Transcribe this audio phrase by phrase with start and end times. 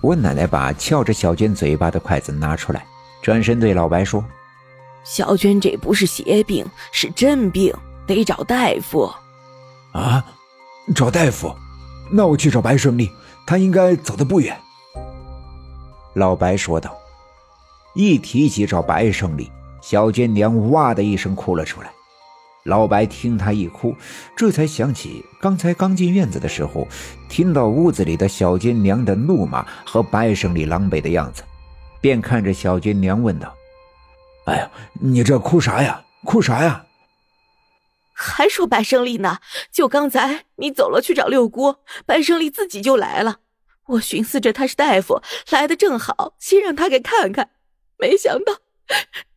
[0.00, 2.84] 我奶奶把翘着小娟嘴巴的筷子拿出来，
[3.20, 4.24] 转身对老白说
[5.04, 7.74] ：“小娟这不是邪病，是真病，
[8.06, 9.10] 得找大夫。”
[9.92, 10.24] 啊，
[10.94, 11.54] 找大夫？
[12.10, 13.10] 那我去找白胜利，
[13.46, 14.58] 他应该走的不远。
[16.14, 16.96] 老白说道。
[17.92, 19.50] 一提起找白胜利，
[19.82, 21.90] 小娟娘哇的一声哭了出来。
[22.64, 23.96] 老白听他一哭，
[24.36, 26.86] 这才想起刚才刚进院子的时候，
[27.28, 31.42] 听到屋子里的小娟娘的怒骂和白胜利狼狈的样子，
[32.00, 33.54] 便看着小娟娘问道
[34.46, 36.04] ：“哎呀，你这哭啥呀？
[36.24, 36.84] 哭啥呀？”
[38.12, 39.38] 还说白胜利呢？
[39.72, 43.38] 就刚才你走了去找六姑，白胜利自己就来了。
[43.86, 47.50] 我寻思着他是大夫，来的正好，先让他给看看。
[47.98, 48.52] 没想到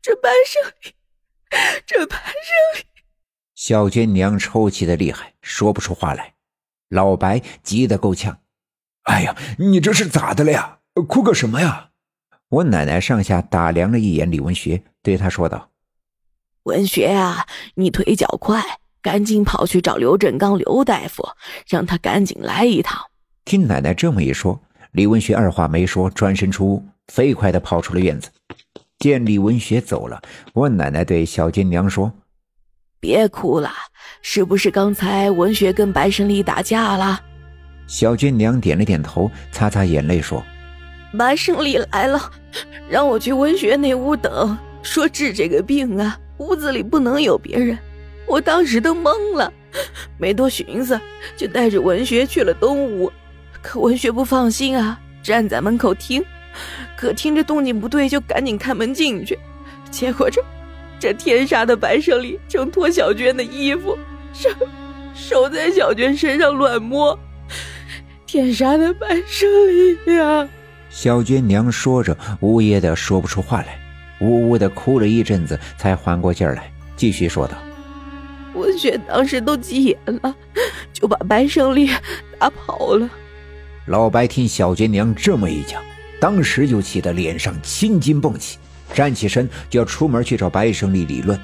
[0.01, 0.95] 这白胜利，
[1.85, 2.92] 这白胜利。
[3.63, 6.33] 小娟娘抽泣的厉害，说不出话来。
[6.89, 8.39] 老白急得够呛
[9.07, 10.79] ：“哎呀，你这是咋的了呀？
[11.07, 11.91] 哭个什么呀？”
[12.51, 15.69] 我奶奶上下打量了一眼李文学，对他说道
[16.63, 18.61] ：“文学啊，你腿脚快，
[19.01, 21.25] 赶紧跑去找刘振刚刘大夫，
[21.69, 23.01] 让他赶紧来一趟。”
[23.45, 28.29] 听奶奶这么一说，李文学二话没说，转身出屋，飞快的跑出了院子。
[28.99, 30.21] 见李文学走了，
[30.51, 32.11] 我奶奶对小娟娘说。
[33.03, 33.69] 别哭了，
[34.21, 37.19] 是不是刚才文学跟白胜利打架了？
[37.85, 40.41] 小娟娘点了点头，擦擦眼泪说
[41.19, 42.31] ：“白胜利来了，
[42.89, 47.77] 让我去文学那屋等，说治这个病啊，屋子里不能有别人。
[48.25, 49.51] 我当时都懵了，
[50.17, 50.97] 没多寻思，
[51.35, 53.11] 就带着文学去了东屋。
[53.61, 56.23] 可文学不放心啊，站在门口听，
[56.95, 59.37] 可听着动静不对，就赶紧开门进去，
[59.91, 60.41] 结果这……”
[61.03, 63.97] 这天杀的白胜利正脱小娟的衣服，
[64.31, 64.49] 手
[65.13, 67.19] 手在小娟身上乱摸。
[68.25, 70.47] 天杀的白胜利呀！
[70.89, 73.77] 小娟娘说着，呜咽的说不出话来，
[74.21, 77.57] 呜呜的哭了一阵子，才缓过劲儿来，继续说道
[78.55, 80.33] ：“文雪当时都急眼了，
[80.93, 81.89] 就把白胜利
[82.39, 83.09] 打跑了。”
[83.87, 85.83] 老白听小娟娘这么一讲，
[86.21, 88.57] 当时就气得脸上青筋蹦起。
[88.93, 91.39] 站起身就要出门去找白胜利理论，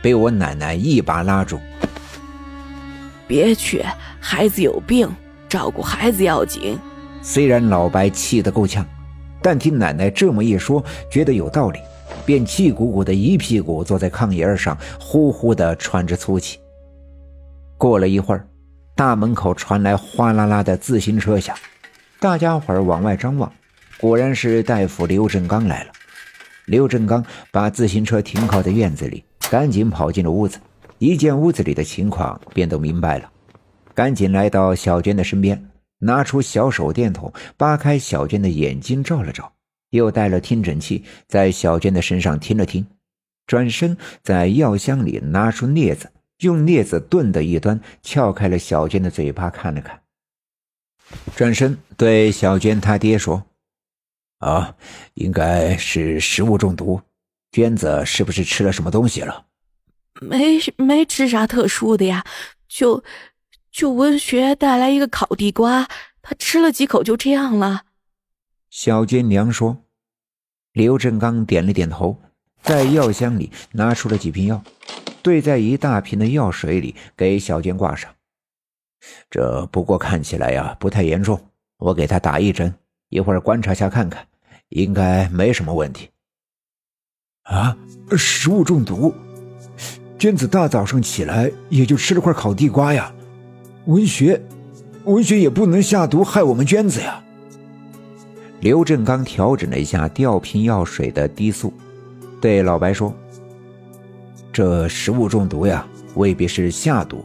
[0.00, 1.60] 被我奶奶一把拉住。
[3.28, 3.84] 别去，
[4.20, 5.08] 孩子有病，
[5.48, 6.78] 照顾孩子要紧。
[7.22, 8.86] 虽然老白气得够呛，
[9.42, 11.80] 但听奶奶这么一说，觉得有道理，
[12.24, 16.58] 便气鼓鼓的一屁股坐在炕沿上，呼呼的喘着粗气。
[17.76, 18.46] 过了一会儿，
[18.94, 21.54] 大门口传来哗啦啦的自行车响，
[22.20, 23.52] 大家伙往外张望，
[23.98, 25.90] 果然是大夫刘振刚来了。
[26.66, 30.58] 刘振刚把自行车停靠在院子里，赶紧跑进了屋子。
[30.98, 33.30] 一见屋子里的情况，便都明白了，
[33.94, 39.52] 赶紧来到小娟的身边，拿出小手电筒，扒开小娟的眼睛照了照，
[39.90, 42.86] 又带了听诊器在小娟的身上听了听，
[43.46, 46.10] 转身在药箱里拿出镊子，
[46.40, 50.00] 用镊子钝的一端撬开了小娟的嘴巴，看了看，
[51.36, 53.44] 转身对小娟他爹说。
[54.38, 54.74] 啊，
[55.14, 57.00] 应该是食物中毒。
[57.52, 59.46] 娟子是不是吃了什么东西了？
[60.20, 62.24] 没没吃啥特殊的呀，
[62.68, 63.02] 就
[63.70, 65.88] 就文学带来一个烤地瓜，
[66.22, 67.84] 他吃了几口就这样了。
[68.70, 69.82] 小娟娘说。
[70.72, 72.20] 刘振刚点了点头，
[72.60, 74.62] 在药箱里拿出了几瓶药，
[75.22, 78.14] 兑在一大瓶的药水里，给小娟挂上。
[79.30, 81.48] 这不过看起来呀不太严重，
[81.78, 82.74] 我给他打一针。
[83.08, 84.26] 一会儿观察下看看，
[84.70, 86.08] 应该没什么问题。
[87.42, 87.76] 啊，
[88.16, 89.14] 食物中毒！
[90.18, 93.12] 娟子大早上起来也就吃了块烤地瓜呀。
[93.84, 94.42] 文学，
[95.04, 97.22] 文学也不能下毒害我们娟子呀。
[98.60, 101.72] 刘振刚调整了一下吊瓶药水的滴速，
[102.40, 103.14] 对老白说
[104.52, 107.24] ：“这食物中毒呀，未必是下毒，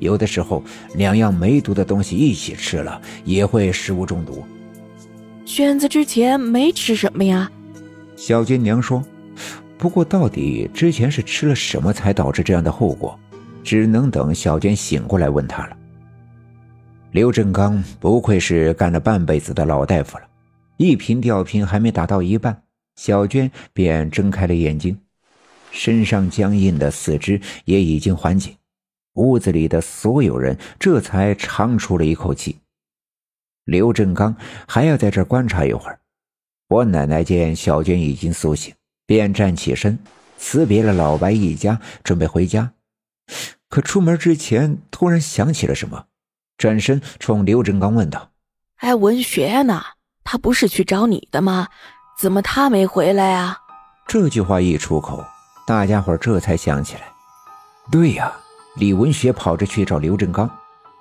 [0.00, 0.62] 有的时候
[0.96, 4.44] 两样没毒的东西一起吃了，也会食物中毒。”
[5.44, 7.50] 娟子之前没吃什么呀？
[8.16, 9.04] 小娟娘说
[9.76, 13.18] ：“不过到底之前是吃了什么才导致这样的后果，
[13.62, 15.76] 只能等小娟醒过来问他了。”
[17.12, 20.24] 刘振刚不愧是干了半辈子的老大夫了，
[20.78, 22.62] 一瓶吊瓶还没打到一半，
[22.96, 24.98] 小娟便睁开了眼睛，
[25.70, 28.50] 身上僵硬的四肢也已经缓解，
[29.14, 32.56] 屋子里的所有人这才长出了一口气。
[33.64, 35.98] 刘振刚还要在这观察一会儿。
[36.68, 38.74] 我奶奶见小娟已经苏醒，
[39.06, 39.98] 便站起身，
[40.38, 42.72] 辞别了老白一家，准备回家。
[43.68, 46.06] 可出门之前，突然想起了什么，
[46.56, 48.30] 转身冲刘振刚问道
[48.78, 49.82] ：“哎，文学呢？
[50.24, 51.68] 他不是去找你的吗？
[52.18, 53.58] 怎么他没回来啊？
[54.06, 55.24] 这句话一出口，
[55.66, 57.02] 大家伙这才想起来，
[57.90, 58.32] 对呀，
[58.76, 60.48] 李文学跑着去找刘振刚，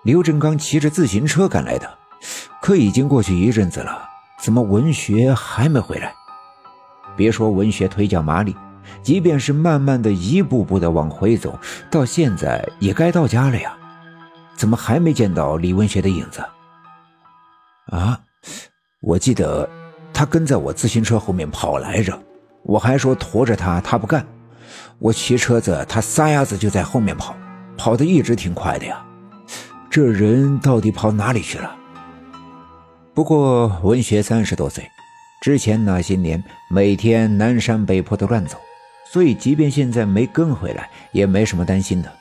[0.03, 1.97] 刘振刚骑着自行车赶来的，
[2.63, 4.07] 可已经过去一阵子了，
[4.39, 6.13] 怎么文学还没回来？
[7.13, 8.55] 别说文学腿脚麻利，
[9.01, 11.59] 即便是慢慢的一步步的往回走，
[11.91, 13.75] 到现在也该到家了呀，
[14.55, 16.41] 怎么还没见到李文学的影子？
[17.87, 18.17] 啊，
[19.01, 19.69] 我记得
[20.13, 22.17] 他跟在我自行车后面跑来着。
[22.63, 24.25] 我还说驮着他，他不干。
[24.99, 27.35] 我骑车子，他撒丫子就在后面跑，
[27.77, 29.05] 跑的一直挺快的呀。
[29.89, 31.75] 这人到底跑哪里去了？
[33.15, 34.89] 不过文学三十多岁，
[35.39, 38.57] 之前那些年每天南山北坡的乱走，
[39.11, 42.11] 所以即便现在没跟回来，也没什么担心的。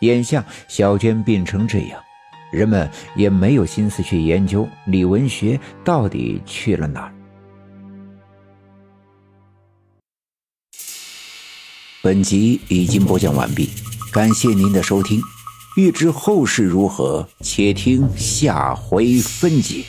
[0.00, 2.02] 眼下小娟病成这样，
[2.50, 7.12] 人们也没有心思去研究李文学到底去了哪儿。
[12.02, 13.68] 本集已经播讲完毕，
[14.10, 15.20] 感谢您的收听。
[15.76, 19.84] 欲知后事如何，且听下回分解。